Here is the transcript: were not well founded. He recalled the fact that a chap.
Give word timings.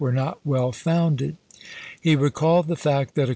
were 0.01 0.11
not 0.11 0.39
well 0.43 0.71
founded. 0.71 1.37
He 2.01 2.15
recalled 2.15 2.67
the 2.67 2.75
fact 2.75 3.13
that 3.13 3.21
a 3.21 3.25
chap. 3.27 3.29